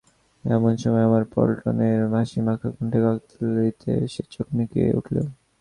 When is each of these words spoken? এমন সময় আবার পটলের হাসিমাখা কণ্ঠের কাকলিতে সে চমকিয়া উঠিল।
এমন 0.43 0.73
সময় 0.77 1.05
আবার 1.05 1.23
পটলের 1.33 1.99
হাসিমাখা 2.13 2.67
কণ্ঠের 2.69 3.03
কাকলিতে 3.05 3.91
সে 4.13 4.23
চমকিয়া 4.33 4.97
উঠিল। 4.99 5.17